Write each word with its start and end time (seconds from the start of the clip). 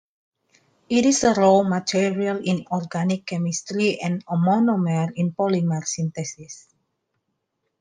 It 0.89 1.05
is 1.05 1.23
a 1.23 1.33
raw 1.35 1.61
material 1.61 2.41
in 2.43 2.65
organic 2.71 3.27
chemistry 3.27 3.99
and 4.01 4.23
a 4.27 4.35
monomer 4.35 5.11
in 5.15 5.33
polymer 5.33 5.85
synthesis. 5.85 6.67